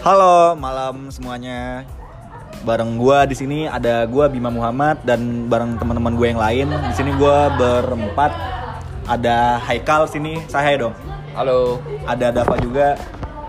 [0.00, 1.84] Halo, malam semuanya.
[2.64, 6.72] Bareng gua di sini ada gua Bima Muhammad dan bareng teman-teman gue yang lain.
[6.72, 8.32] Di sini gua berempat.
[9.04, 10.96] Ada Haikal sini, saya dong.
[11.36, 11.84] Halo.
[12.08, 12.96] Ada Dava juga.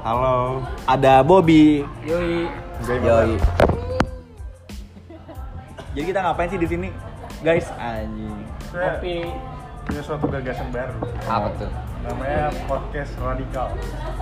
[0.03, 0.59] Halo.
[0.83, 1.87] Ada Bobby.
[2.03, 2.51] Yoi.
[2.83, 3.39] Yoi.
[5.95, 6.91] Jadi kita ngapain sih di sini?
[7.47, 8.43] Guys, anjing.
[8.75, 9.23] Kopi.
[9.91, 10.95] Punya suatu gagasan baru.
[11.27, 11.67] Apa tuh?
[12.07, 13.67] Namanya podcast radikal.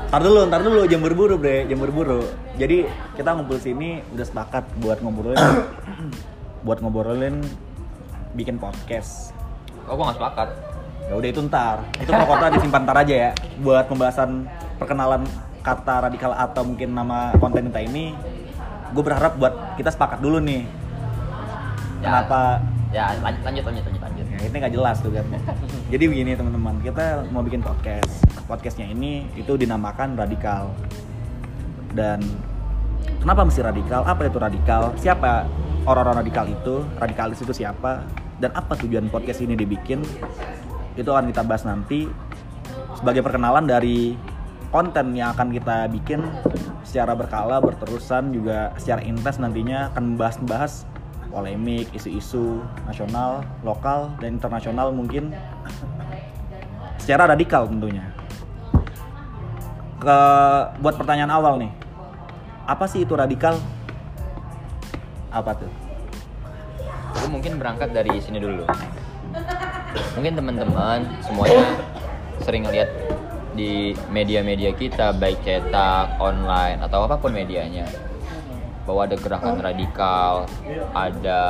[0.10, 2.26] Ntar dulu, ntar dulu, jam berburu bre, jam berburu
[2.58, 5.38] Jadi kita ngumpul sini udah sepakat buat ngobrolin
[6.66, 7.46] Buat ngobrolin
[8.34, 9.38] bikin podcast
[9.86, 10.50] Oh, gua nggak sepakat.
[11.06, 14.50] Ya udah itu ntar, itu pokoknya disimpan ntar aja ya Buat pembahasan
[14.82, 15.22] perkenalan
[15.62, 18.18] kata radikal atau mungkin nama konten kita ini
[18.90, 20.66] Gue berharap buat kita sepakat dulu nih
[22.00, 22.08] Ya.
[22.26, 23.99] Kenapa Ya, lanjut lanjut lanjut lanjut
[24.46, 25.26] ini nggak jelas tuh kan.
[25.94, 28.24] Jadi begini teman-teman, kita mau bikin podcast.
[28.48, 30.72] Podcastnya ini itu dinamakan radikal.
[31.92, 32.24] Dan
[33.20, 34.08] kenapa mesti radikal?
[34.08, 34.96] Apa itu radikal?
[34.96, 35.44] Siapa
[35.84, 36.86] orang-orang radikal itu?
[36.98, 38.08] Radikalis itu siapa?
[38.40, 40.00] Dan apa tujuan podcast ini dibikin?
[40.96, 42.08] Itu akan kita bahas nanti
[42.96, 44.16] sebagai perkenalan dari
[44.70, 46.24] konten yang akan kita bikin
[46.86, 50.86] secara berkala, berterusan juga secara intens nantinya akan membahas-bahas
[51.30, 55.34] polemik, isu-isu nasional, lokal, dan internasional mungkin
[56.98, 58.06] secara radikal tentunya.
[60.00, 60.18] Ke
[60.82, 61.72] buat pertanyaan awal nih,
[62.66, 63.58] apa sih itu radikal?
[65.30, 65.72] Apa tuh?
[67.14, 68.66] Gue mungkin berangkat dari sini dulu.
[70.18, 71.66] Mungkin teman-teman semuanya
[72.42, 72.90] sering lihat
[73.54, 77.86] di media-media kita baik cetak, online atau apa pun medianya
[78.90, 80.50] bahwa ada gerakan radikal,
[80.98, 81.42] ada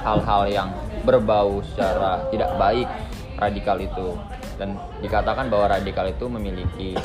[0.00, 0.68] hal-hal yang
[1.04, 2.88] berbau secara tidak baik
[3.36, 4.16] radikal itu
[4.56, 6.96] dan dikatakan bahwa radikal itu memiliki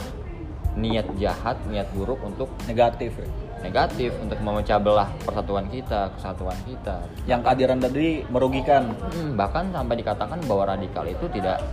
[0.80, 3.28] niat jahat, niat buruk untuk Negatif ya.
[3.66, 7.04] negatif untuk memecah belah persatuan kita, kesatuan kita.
[7.26, 8.94] Yang kehadiran tadi merugikan.
[9.12, 11.66] Hmm, bahkan sampai dikatakan bahwa radikal itu tidak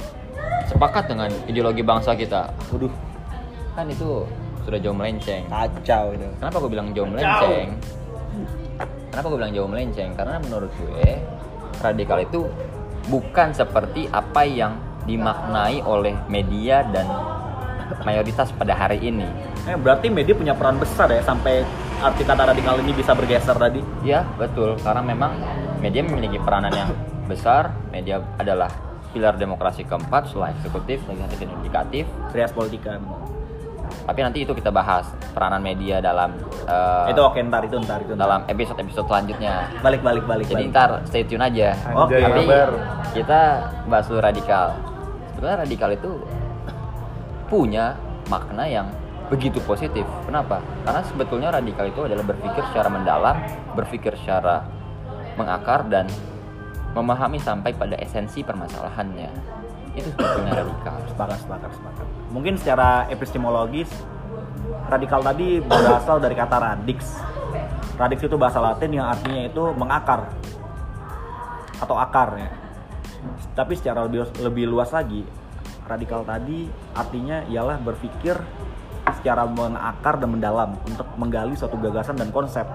[0.67, 2.49] sepakat dengan ideologi bangsa kita.
[2.73, 2.89] Waduh,
[3.77, 4.25] Kan itu
[4.65, 5.45] sudah jauh melenceng.
[5.49, 6.29] kacau itu.
[6.41, 7.69] Kenapa gue bilang jauh melenceng?
[9.13, 10.11] Kenapa gue bilang jauh melenceng?
[10.17, 11.09] Karena menurut gue
[11.79, 12.49] radikal itu
[13.13, 17.05] bukan seperti apa yang dimaknai oleh media dan
[18.03, 19.29] mayoritas pada hari ini.
[19.69, 21.65] Eh, berarti media punya peran besar ya sampai
[22.01, 23.81] arti kata radikal ini bisa bergeser tadi.
[24.05, 24.77] Ya, betul.
[24.81, 25.37] Karena memang
[25.81, 26.91] media memiliki peranan yang
[27.29, 27.73] besar.
[27.93, 28.73] Media adalah
[29.15, 32.05] pilar demokrasi keempat setelah eksekutif, legislatif, dan yudikatif.
[32.33, 32.99] Trias politika.
[34.05, 36.37] Tapi nanti itu kita bahas peranan media dalam
[36.69, 38.25] eh, itu oke ntar itu ntar itu ntar.
[38.29, 39.73] dalam episode-episode selanjutnya.
[39.81, 40.47] balik balik balik.
[40.47, 40.77] Jadi balik.
[40.77, 41.73] ntar stay tune aja.
[41.97, 42.21] Oke.
[42.21, 42.45] Anjay, Tapi
[43.17, 43.41] kita
[43.89, 44.77] bahas dulu radikal.
[45.35, 46.11] Sebenarnya radikal itu
[47.49, 47.97] punya
[48.29, 48.87] makna yang
[49.33, 50.05] begitu positif.
[50.29, 50.61] Kenapa?
[50.85, 53.37] Karena sebetulnya radikal itu adalah berpikir secara mendalam,
[53.73, 54.69] berpikir secara
[55.35, 56.07] mengakar dan
[56.95, 59.31] memahami sampai pada esensi permasalahannya.
[59.97, 60.97] Itu sebetulnya radikal.
[61.11, 62.07] sepakat sepakat sepakat.
[62.35, 63.87] Mungkin secara epistemologis
[64.91, 67.23] radikal tadi berasal dari kata radix.
[67.95, 70.35] Radix itu bahasa Latin yang artinya itu mengakar
[71.79, 72.51] atau akar ya.
[73.55, 75.23] Tapi secara lebih, lebih luas lagi,
[75.87, 78.35] radikal tadi artinya ialah berpikir
[79.23, 82.67] secara mengakar dan mendalam untuk menggali suatu gagasan dan konsep.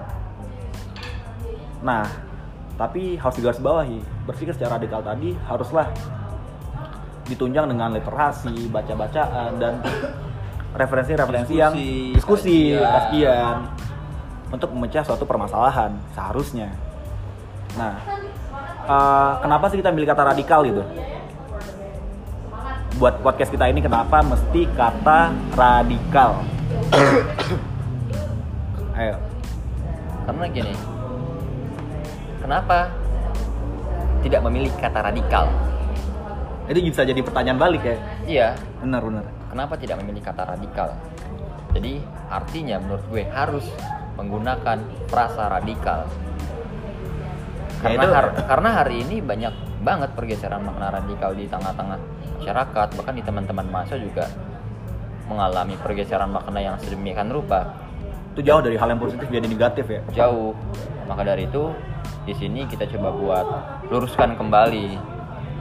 [1.84, 2.08] Nah,
[2.80, 5.92] tapi harus digarisbawahi, berpikir secara radikal tadi haruslah
[7.30, 9.78] ditunjang dengan literasi, baca-bacaan dan
[10.74, 13.70] referensi-referensi yang Diskusi, diskusi, kajian.
[14.50, 16.74] untuk memecah suatu permasalahan seharusnya.
[17.78, 17.94] Nah,
[18.86, 20.82] eh, kenapa sih kita milih kata radikal gitu?
[22.98, 26.42] Buat podcast kita ini kenapa mesti kata radikal?
[29.00, 29.16] Ayo,
[30.26, 30.74] Karena gini,
[32.42, 32.92] kenapa
[34.20, 35.48] tidak memilih kata radikal?
[36.70, 37.96] Itu bisa jadi pertanyaan balik ya.
[38.24, 39.24] Iya, Benar benar.
[39.50, 40.94] kenapa tidak memilih kata radikal?
[41.70, 43.66] Jadi artinya menurut gue harus
[44.14, 46.06] menggunakan frasa radikal.
[47.80, 51.98] Ya, Karena, itu- har- karena hari ini banyak banget pergeseran makna radikal di tengah-tengah
[52.38, 54.28] masyarakat, bahkan di teman-teman masa juga
[55.26, 57.70] mengalami pergeseran makna yang sedemikian rupa.
[58.30, 60.00] Itu jauh dari hal yang positif jadi negatif ya.
[60.26, 60.52] Jauh.
[61.06, 61.72] Maka dari itu
[62.22, 63.46] di sini kita coba buat
[63.88, 64.86] luruskan kembali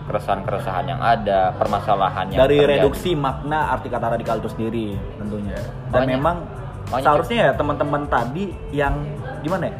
[0.10, 2.74] keresahan-keresahan yang ada, permasalahan yang dari terjadi.
[2.82, 6.36] reduksi makna arti kata radikal itu sendiri tentunya dan Makanya- memang
[6.84, 8.94] makanya- seharusnya ya teman-teman tadi yang
[9.40, 9.76] gimana ya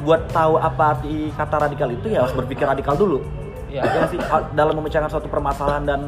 [0.00, 3.20] buat tahu apa arti kata radikal itu ya harus berpikir radikal dulu
[3.68, 3.86] Iya.
[3.86, 4.18] Ya sih
[4.50, 6.00] dalam memecahkan suatu permasalahan dan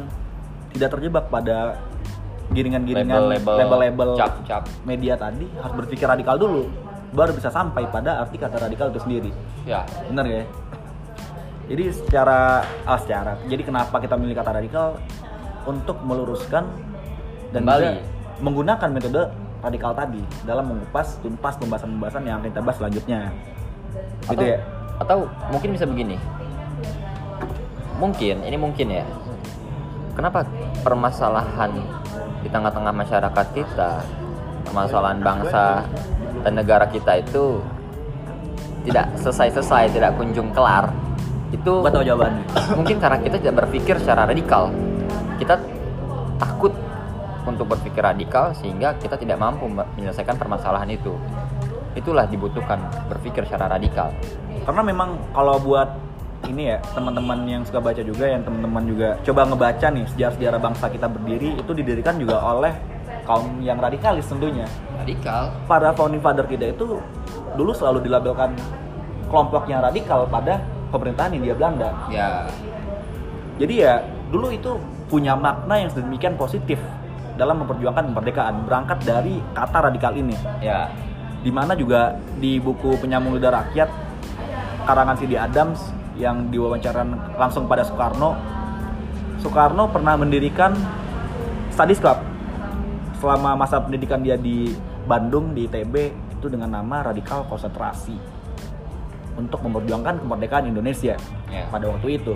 [0.69, 1.79] tidak terjebak pada
[2.51, 4.67] giringan-giringan Label-label, cap-cap.
[4.83, 6.67] media tadi harus berpikir radikal dulu
[7.09, 9.31] baru bisa sampai pada arti kata radikal itu sendiri
[9.63, 10.43] Ya, bener ya
[11.69, 14.99] jadi secara ah secara jadi kenapa kita memilih kata radikal
[15.63, 16.67] untuk meluruskan
[17.55, 17.79] dan Kembali.
[17.79, 17.91] juga
[18.43, 19.23] menggunakan metode
[19.63, 23.19] radikal tadi dalam mengupas tuntas pembahasan-pembahasan yang akan kita bahas selanjutnya
[24.27, 24.59] gitu atau, ya
[25.01, 25.17] atau
[25.49, 26.17] mungkin bisa begini.
[27.97, 29.05] Mungkin, ini mungkin ya.
[30.13, 30.45] Kenapa
[30.85, 31.71] permasalahan
[32.45, 34.03] di tengah-tengah masyarakat kita,
[34.67, 35.87] permasalahan bangsa
[36.45, 37.63] dan negara kita itu
[38.83, 40.91] tidak selesai-selesai, tidak kunjung kelar?
[41.53, 42.43] Itu Gua tahu jawabannya
[42.81, 44.73] mungkin karena kita tidak berpikir secara radikal.
[45.37, 45.55] Kita
[46.41, 46.73] takut
[47.45, 51.13] untuk berpikir radikal sehingga kita tidak mampu menyelesaikan permasalahan itu.
[51.93, 54.09] Itulah dibutuhkan berpikir secara radikal.
[54.63, 55.91] karena memang kalau buat
[56.47, 60.85] ini ya teman-teman yang suka baca juga yang teman-teman juga coba ngebaca nih sejarah-sejarah bangsa
[60.87, 62.71] kita berdiri itu didirikan juga oleh
[63.23, 64.67] kaum yang radikalis tentunya
[64.99, 65.51] Radikal.
[65.67, 66.99] para founding father kita itu
[67.55, 68.55] dulu selalu dilabelkan
[69.31, 70.59] kelompok yang radikal pada
[70.93, 71.89] pemerintahan Hindia Belanda.
[72.13, 72.45] Ya,
[73.57, 73.93] jadi ya
[74.29, 74.77] dulu itu
[75.09, 76.77] punya makna yang sedemikian positif
[77.33, 80.37] dalam memperjuangkan kemerdekaan berangkat dari kata radikal ini.
[80.61, 80.93] Ya,
[81.41, 83.89] di mana juga di buku penyambung lidah rakyat
[84.85, 85.81] karangan Sidi Adams
[86.13, 87.01] yang diwawancara
[87.41, 88.37] langsung pada Soekarno
[89.43, 90.71] Soekarno pernah mendirikan
[91.73, 92.15] studies club.
[93.19, 94.71] Selama masa pendidikan dia di
[95.03, 95.95] Bandung di ITB
[96.39, 98.32] itu dengan nama radikal konsentrasi
[99.33, 101.15] untuk memperjuangkan kemerdekaan Indonesia
[101.47, 101.65] Ya.
[101.69, 102.33] pada waktu itu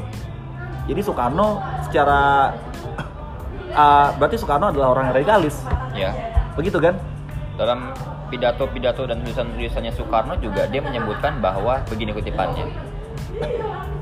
[0.85, 2.53] jadi Soekarno secara
[3.73, 5.61] ah, berarti Soekarno adalah orang yang radikalis
[5.91, 6.11] ya.
[6.53, 6.95] begitu kan
[7.57, 7.89] Dalam
[8.29, 12.69] pidato-pidato dan tulisan-tulisannya Soekarno juga dia menyebutkan bahwa begini kutipannya.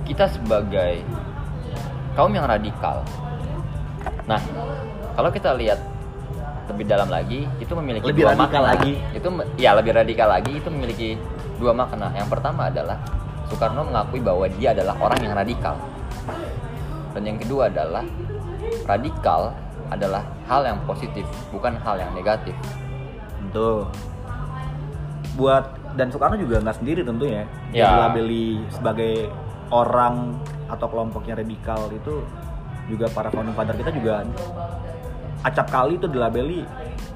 [0.04, 1.00] Kita sebagai
[2.14, 3.00] kaum yang radikal.
[4.26, 4.44] Nah,
[5.14, 5.80] kalau kita lihat
[6.68, 8.72] lebih dalam lagi, itu memiliki Lebih dua radikal makna.
[8.76, 8.94] lagi.
[9.14, 11.10] Itu ya lebih radikal lagi itu memiliki
[11.60, 12.12] dua makna.
[12.16, 12.98] Yang pertama adalah
[13.50, 15.76] Soekarno mengakui bahwa dia adalah orang yang radikal.
[17.16, 18.04] Dan yang kedua adalah
[18.90, 19.54] radikal
[19.94, 21.24] adalah hal yang positif,
[21.54, 22.58] bukan hal yang negatif.
[23.40, 23.86] Tentu.
[25.38, 27.46] Buat dan Soekarno juga nggak sendiri tentunya.
[27.72, 27.86] Ya.
[27.86, 29.30] Dia dilabeli sebagai
[29.70, 30.36] orang
[30.66, 32.26] atau kelompok yang radikal itu
[32.86, 34.22] juga para founding father kita juga
[35.46, 36.62] acap kali itu dilabeli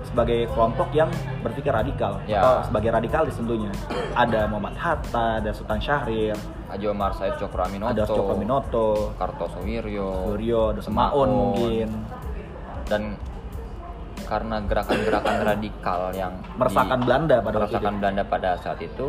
[0.10, 1.10] sebagai kelompok yang
[1.40, 2.42] berpikir radikal Ya.
[2.42, 3.70] atau sebagai radikalis tentunya.
[4.14, 6.34] Ada Muhammad Hatta, ada Sultan Syahrir,
[6.68, 11.90] Haji Omar Said Cokroaminoto, ada Cokroaminoto, Kartosoewiryo, Suryo, ada Semaun mungkin.
[12.86, 13.14] dan
[14.26, 18.00] karena gerakan-gerakan radikal yang Meresahkan Belanda pada waktu meresahkan itu.
[18.00, 19.06] Belanda pada saat itu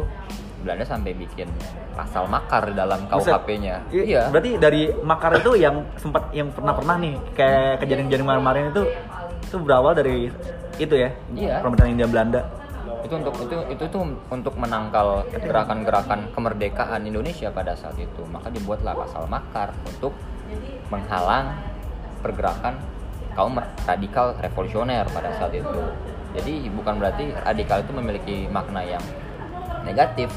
[0.61, 1.49] Belanda sampai bikin
[1.91, 3.09] pasal makar dalam.
[3.09, 3.81] KUHP-nya.
[3.91, 4.29] Iya.
[4.29, 8.83] Berarti dari makar itu yang sempat yang pernah pernah nih kayak kejadian-kejadian kemarin itu
[9.41, 10.29] itu berawal dari
[10.81, 11.11] itu ya.
[11.31, 11.55] Iya.
[11.61, 12.43] Pemerintahan India Belanda.
[13.01, 18.93] itu untuk itu itu tuh untuk menangkal gerakan-gerakan kemerdekaan Indonesia pada saat itu maka dibuatlah
[18.95, 20.13] pasal makar untuk
[20.89, 21.57] menghalang
[22.21, 22.77] pergerakan
[23.33, 25.81] kaum radikal revolusioner pada saat itu
[26.31, 29.03] jadi bukan berarti radikal itu memiliki makna yang
[29.83, 30.29] negatif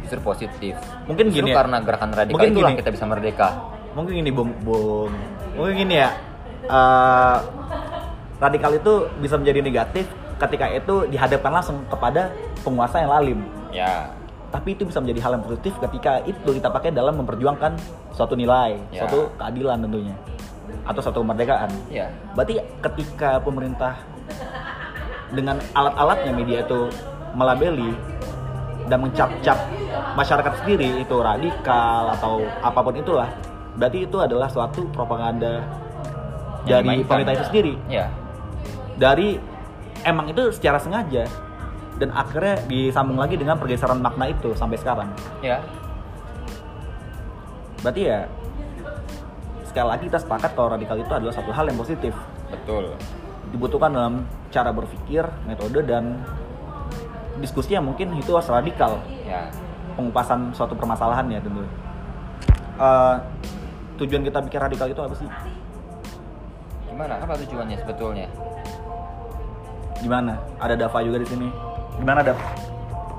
[0.00, 0.74] justru positif
[1.04, 1.56] Mungkin Justru gini ya.
[1.58, 2.80] karena gerakan radikal Mungkin itulah gini.
[2.80, 3.48] kita bisa merdeka
[3.92, 5.12] Mungkin gini Bung, Bung.
[5.52, 6.10] Mungkin gini ya.
[6.64, 7.36] eh,
[8.42, 10.04] radikal itu bisa menjadi negatif
[10.36, 13.38] ketika itu dihadapkan langsung kepada penguasa yang lalim.
[13.70, 14.10] ya
[14.50, 17.72] Tapi itu bisa menjadi hal yang positif ketika itu kita pakai dalam memperjuangkan
[18.12, 19.00] suatu nilai, Ya.
[19.00, 20.12] suatu keadilan tentunya,
[20.84, 21.70] atau suatu kemerdekaan.
[21.88, 23.96] ya Berarti ketika pemerintah
[25.32, 26.90] dengan alat-alatnya media itu
[27.32, 27.96] melabeli
[28.90, 29.56] dan mencap-cap
[30.12, 33.30] masyarakat sendiri itu radikal atau apa pun itulah,
[33.78, 35.64] berarti itu adalah suatu propaganda
[36.68, 37.74] Yang dari pemerintah itu sendiri.
[37.88, 38.04] ya
[38.96, 39.38] Dari
[40.04, 41.24] emang itu secara sengaja
[42.00, 45.08] dan akhirnya disambung lagi dengan pergeseran makna itu sampai sekarang.
[45.44, 45.60] ya
[47.82, 48.26] Berarti ya
[49.66, 52.14] sekali lagi kita sepakat kalau radikal itu adalah satu hal yang positif.
[52.52, 52.92] betul
[53.48, 54.14] dibutuhkan dalam
[54.48, 56.20] cara berpikir, metode dan
[57.40, 59.48] diskusi yang mungkin itu harus radikal ya
[59.96, 61.64] pengupasan suatu permasalahan ya tentu.
[62.80, 63.14] Eh,
[64.00, 65.28] tujuan kita bikin radikal itu apa sih?
[66.92, 68.28] gimana apa tujuannya sebetulnya
[70.02, 70.34] Gimana?
[70.58, 71.48] Ada Dava juga di sini.
[72.02, 72.38] Gimana Dav?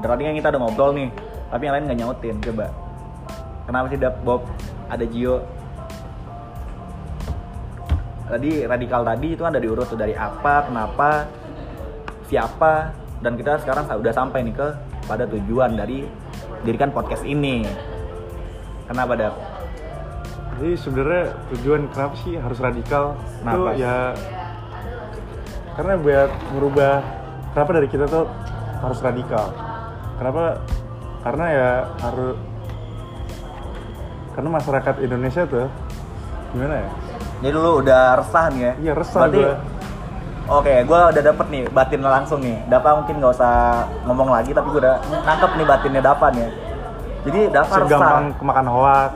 [0.03, 1.09] Dari tadi kan kita udah ngobrol nih,
[1.47, 2.35] tapi yang lain nggak nyautin.
[2.43, 2.67] Coba.
[3.63, 4.15] Kenapa sih Dav?
[4.27, 4.43] Bob?
[4.91, 5.39] Ada Gio.
[8.27, 11.27] Tadi radikal tadi itu kan dari urut tuh dari apa, kenapa,
[12.27, 12.91] siapa,
[13.23, 14.67] dan kita sekarang udah sampai nih ke
[15.07, 16.03] pada tujuan dari
[16.67, 17.63] dirikan podcast ini.
[18.89, 19.35] Kenapa Dav?
[20.59, 21.23] Jadi sebenarnya
[21.55, 23.15] tujuan kenapa sih harus radikal?
[23.39, 23.71] Kenapa?
[23.75, 23.95] Itu ya
[25.73, 27.01] Karena buat merubah
[27.53, 28.25] kenapa dari kita tuh
[28.83, 29.49] harus radikal.
[30.21, 30.61] Kenapa?
[31.23, 31.69] Karena ya
[32.03, 32.35] harus
[34.33, 35.67] karena masyarakat Indonesia tuh
[36.53, 36.89] gimana ya?
[37.43, 38.73] Jadi dulu udah resah nih ya.
[38.79, 39.53] Iya resah Berarti, gue.
[40.43, 42.57] Oke, gue udah dapet nih batinnya langsung nih.
[42.67, 46.43] Dapa mungkin nggak usah ngomong lagi, tapi gue udah nangkep nih batinnya Dapa nih.
[46.43, 46.49] ya.
[47.23, 47.87] Jadi Dapa resah.
[47.87, 49.13] Segampang kemakan hoax.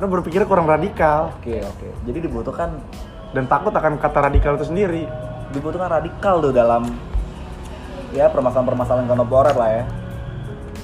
[0.00, 1.88] Karena berpikirnya kurang radikal Oke oke.
[2.08, 2.72] Jadi dibutuhkan
[3.36, 5.04] dan takut akan kata radikal itu sendiri.
[5.50, 6.86] Dibutuhkan radikal tuh dalam
[8.14, 9.84] ya permasalahan-permasalahan kontemporer lah ya.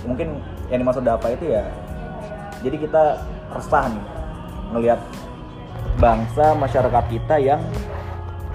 [0.06, 0.38] Mungkin
[0.70, 1.66] yang dimaksud Dapa itu ya.
[2.62, 3.22] Jadi kita
[3.54, 4.04] resah nih
[4.74, 5.00] ngelihat
[5.96, 7.60] bangsa masyarakat kita yang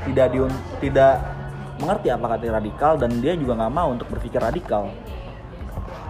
[0.05, 0.51] tidak diun
[0.81, 1.21] tidak
[1.81, 4.89] mengerti apa kata radikal dan dia juga nggak mau untuk berpikir radikal.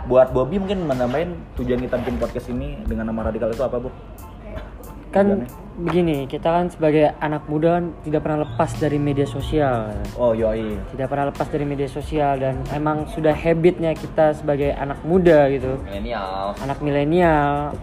[0.09, 3.93] Buat Bobby mungkin menambahin tujuan kita bikin podcast ini dengan nama radikal itu apa, Bu?
[5.11, 5.59] Kan Tujuannya?
[5.81, 9.91] begini kita kan sebagai anak muda kan tidak pernah lepas dari media sosial.
[10.19, 10.77] Oh, yoi.
[10.95, 15.79] tidak pernah lepas dari media sosial dan emang sudah habitnya kita sebagai anak muda gitu.
[15.87, 16.55] Milenial.
[16.59, 17.75] Anak milenial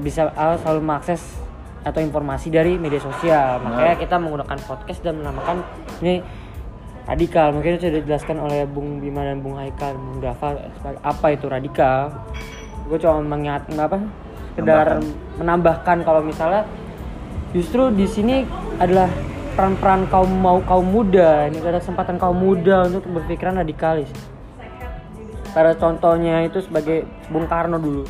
[0.00, 1.22] bisa ah, selalu mengakses
[1.80, 3.60] atau informasi dari media sosial.
[3.64, 5.64] Makanya kita menggunakan podcast dan menamakan
[6.04, 6.20] ini
[7.08, 7.56] radikal.
[7.56, 11.46] Mungkin itu sudah dijelaskan oleh Bung Bima dan Bung Haikal Bung Dava sebagai apa itu
[11.48, 12.12] radikal.
[12.84, 14.02] Gue cuma mengingat apa
[14.52, 15.00] sekedar
[15.38, 16.02] menambahkan.
[16.02, 16.66] kalau misalnya
[17.54, 18.46] justru di sini
[18.78, 19.10] adalah
[19.54, 21.50] peran-peran kaum mau kaum muda.
[21.50, 24.08] Ini ada kesempatan kaum muda untuk berpikiran radikalis.
[25.50, 28.06] Pada contohnya itu sebagai Bung Karno dulu.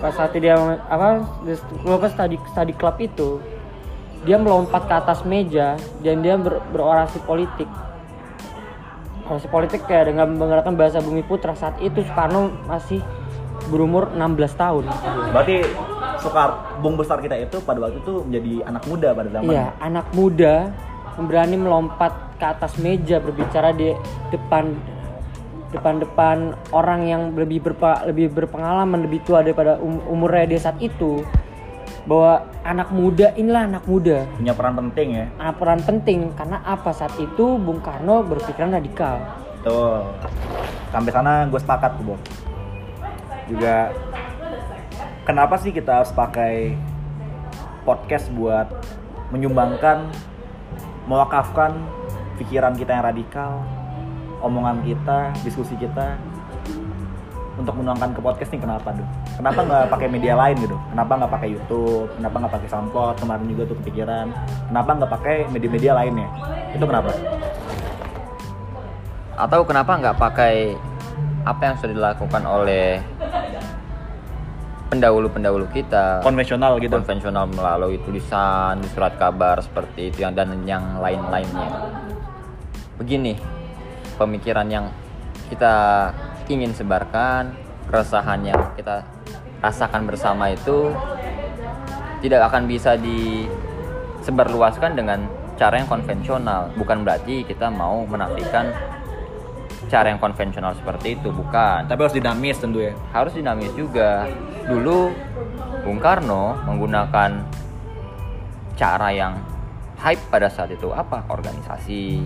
[0.00, 0.56] Pas saat dia
[0.88, 1.52] apa di
[1.84, 3.42] apa study study club itu
[4.24, 7.68] dia melompat ke atas meja dan dia ber- berorasi politik.
[9.26, 11.52] Orasi politik ya dengan menggunakan bahasa Bumi Putra.
[11.58, 13.02] Saat itu Soekarno masih
[13.70, 14.84] berumur 16 tahun
[15.30, 15.56] Berarti
[16.20, 16.50] Soekar
[16.84, 20.54] Bung besar kita itu pada waktu itu menjadi anak muda pada zaman Iya, anak muda
[21.20, 23.92] berani melompat ke atas meja berbicara di
[24.32, 24.72] depan
[25.70, 31.22] depan-depan orang yang lebih berpa, lebih berpengalaman, lebih tua daripada um- umurnya dia saat itu.
[32.08, 34.24] Bahwa anak muda inilah anak muda.
[34.34, 35.26] punya peran penting ya.
[35.38, 39.20] Anak peran penting karena apa saat itu Bung Karno berpikiran radikal.
[39.62, 40.02] Tuh.
[40.90, 42.20] Sampai sana gue sepakat tuh, Bob.
[43.50, 43.90] Juga
[45.26, 46.78] kenapa sih kita harus pakai
[47.82, 48.70] podcast buat
[49.34, 50.06] menyumbangkan
[51.10, 51.74] mewakafkan
[52.38, 53.66] pikiran kita yang radikal,
[54.38, 56.14] omongan kita, diskusi kita
[57.58, 59.06] untuk menuangkan ke podcast nih kenapa tuh?
[59.36, 60.78] Kenapa nggak pakai media lain gitu?
[60.94, 62.08] Kenapa nggak pakai YouTube?
[62.14, 63.16] Kenapa nggak pakai SoundCloud?
[63.18, 64.26] Kemarin juga tuh kepikiran.
[64.70, 66.28] Kenapa nggak pakai media-media lainnya?
[66.72, 67.10] Itu kenapa?
[69.40, 70.76] atau kenapa nggak pakai
[71.48, 73.00] apa yang sudah dilakukan oleh
[74.90, 76.18] pendahulu-pendahulu kita.
[76.26, 76.98] Konvensional gitu.
[76.98, 81.94] konvensional melalui tulisan di surat kabar seperti itu yang dan yang lain-lainnya.
[82.98, 83.38] Begini
[84.18, 84.90] pemikiran yang
[85.46, 86.10] kita
[86.50, 87.54] ingin sebarkan
[87.86, 89.06] keresahan yang kita
[89.62, 90.90] rasakan bersama itu
[92.20, 96.74] tidak akan bisa disebarluaskan dengan cara yang konvensional.
[96.74, 98.74] Bukan berarti kita mau menafikan
[99.90, 102.94] cara yang konvensional seperti itu bukan Tapi harus dinamis tentu ya.
[103.10, 104.30] harus dinamis juga.
[104.64, 105.10] Dulu
[105.82, 107.30] Bung Karno menggunakan
[108.76, 109.34] cara yang
[109.98, 111.26] hype pada saat itu apa?
[111.26, 112.22] Organisasi,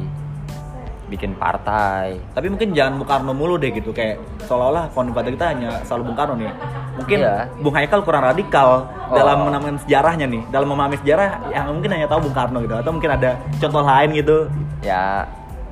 [1.09, 2.21] bikin partai.
[2.31, 6.19] Tapi mungkin jangan Bung Karno mulu deh gitu kayak seolah-olah father kita hanya selalu Bung
[6.19, 6.53] Karno nih.
[6.95, 7.49] Mungkin Iya.
[7.59, 9.17] Bung Haikal kurang radikal Oh.
[9.17, 12.91] dalam menamakan sejarahnya nih, dalam memahami sejarah yang mungkin hanya tahu Bung Karno gitu atau
[12.93, 14.39] mungkin ada contoh lain gitu.
[14.85, 15.25] Ya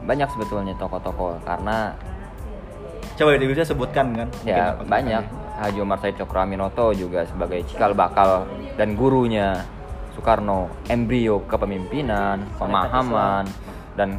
[0.03, 1.95] banyak sebetulnya tokoh-tokoh karena
[3.13, 4.29] Coba bisa sebutkan kan?
[4.41, 5.25] Mungkin ya banyak
[5.61, 8.49] Haji Omar Said Cokroaminoto juga sebagai cikal bakal
[8.81, 9.63] dan gurunya
[10.17, 13.45] Soekarno embrio kepemimpinan pemahaman
[13.97, 14.17] dan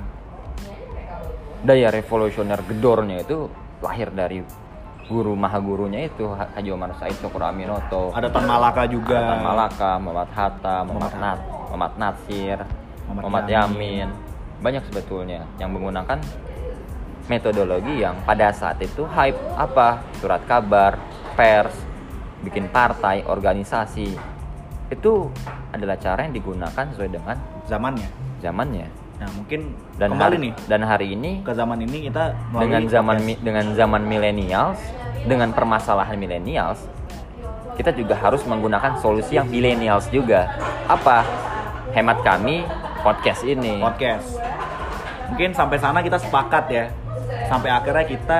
[1.65, 3.49] daya revolusioner gedornya itu
[3.81, 4.45] lahir dari
[5.09, 9.19] guru maha gurunya itu Ha- Haji Omar Said Cokroaminoto Ada Tan Malaka juga.
[9.19, 12.57] Tan Malaka Muhammad Hatta Muhammad Muhammad Nat Muhammad Natsir
[13.09, 14.07] Muhammad Muhammad Yamin.
[14.07, 16.19] Yamin banyak sebetulnya yang menggunakan
[17.31, 20.03] metodologi yang pada saat itu hype apa?
[20.19, 20.99] Surat kabar
[21.33, 21.73] pers
[22.43, 24.11] bikin partai organisasi.
[24.91, 25.31] Itu
[25.71, 28.09] adalah cara yang digunakan sesuai dengan Zamannya.
[28.43, 28.87] zamannya.
[29.23, 33.15] Nah mungkin dan kembali hari, nih dan hari ini ke zaman ini kita dengan zaman
[33.15, 33.27] podcast.
[33.31, 34.79] mi- dengan zaman millennials
[35.23, 36.83] dengan permasalahan millennials
[37.79, 40.51] kita juga harus menggunakan solusi yang millennials juga.
[40.85, 41.23] Apa?
[41.95, 42.67] Hemat kami
[43.03, 44.39] podcast ini podcast.
[45.29, 46.85] Mungkin sampai sana kita sepakat ya.
[47.51, 48.39] Sampai akhirnya kita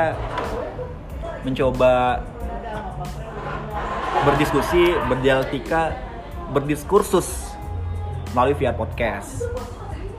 [1.43, 2.23] mencoba
[4.23, 5.91] berdiskusi, berdialektika,
[6.55, 7.53] berdiskursus
[8.31, 9.43] melalui via podcast.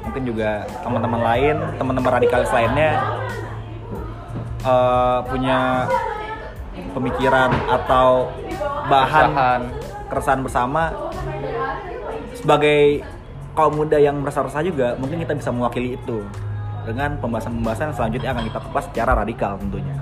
[0.04, 3.00] mungkin juga teman-teman lain teman-teman radikalis lainnya
[4.60, 5.88] eh, punya
[6.92, 8.28] pemikiran atau
[8.92, 9.64] bahan
[10.12, 10.92] keresahan bersama
[12.36, 13.00] sebagai
[13.54, 16.18] kaum muda yang merasa resah juga mungkin kita bisa mewakili itu
[16.84, 19.94] dengan pembahasan-pembahasan selanjutnya akan kita kupas secara radikal tentunya.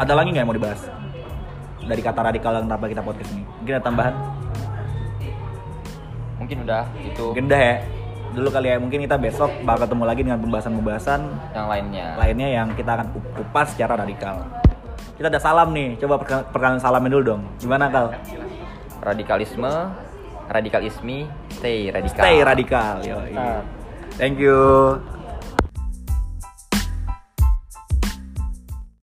[0.00, 0.80] Ada lagi nggak yang mau dibahas?
[1.82, 3.44] Dari kata radikal yang kenapa kita podcast ini.
[3.60, 4.14] Mungkin ada tambahan?
[6.40, 7.26] Mungkin udah itu.
[7.36, 7.76] Udah ya.
[8.32, 11.20] Dulu kali ya mungkin kita besok bakal ketemu lagi dengan pembahasan-pembahasan
[11.52, 12.06] yang lainnya.
[12.16, 14.40] lainnya yang kita akan kupas secara radikal.
[15.20, 17.42] Kita ada salam nih coba perken- perkenalan salamin dulu dong.
[17.60, 18.16] Gimana kal?
[19.04, 19.68] Radikalisme
[20.52, 22.22] radikalisme stay radikal.
[22.22, 23.64] Stay radikal yo Mantap.
[24.20, 24.58] thank you